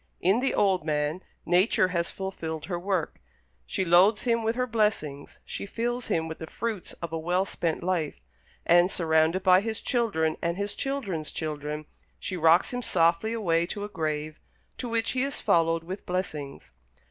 [0.19, 3.19] In the old man, Nature has fulfilled her work;
[3.67, 7.45] she loads him with her blessings; she fills him with the fruits of a well
[7.45, 8.19] spent life;
[8.65, 11.85] and, surrounded by his children and his children's children,
[12.17, 14.39] she rocks him softly away to a grave,
[14.79, 16.73] to which he is followed with blessings.